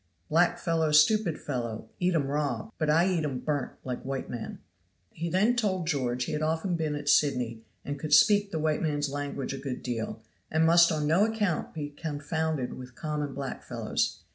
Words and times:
"Black 0.29 0.57
fellow 0.57 0.91
stupid 0.91 1.39
fellow 1.39 1.87
eat 1.99 2.15
'em 2.15 2.25
raw; 2.25 2.71
but 2.79 2.89
I 2.89 3.07
eat 3.07 3.23
'em 3.23 3.37
burn't, 3.37 3.73
like 3.83 4.01
white 4.03 4.31
man." 4.31 4.57
He 5.11 5.29
then 5.29 5.55
told 5.55 5.85
George 5.85 6.23
he 6.23 6.31
had 6.31 6.41
often 6.41 6.75
been 6.75 6.95
at 6.95 7.07
Sydney, 7.07 7.61
and 7.85 7.99
could 7.99 8.11
"speak 8.11 8.49
the 8.49 8.57
white 8.57 8.81
man's 8.81 9.11
language 9.11 9.53
a 9.53 9.59
good 9.59 9.83
deal," 9.83 10.23
and 10.49 10.65
must 10.65 10.91
on 10.91 11.05
no 11.05 11.23
account 11.31 11.75
be 11.75 11.91
confounded 11.91 12.73
with 12.73 12.95
common 12.95 13.35
black 13.35 13.61
fellows. 13.61 14.23